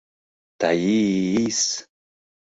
[0.61, 1.61] —Таи-ис!!!